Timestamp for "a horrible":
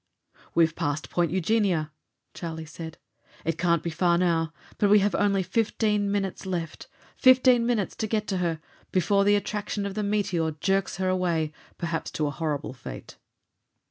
12.25-12.73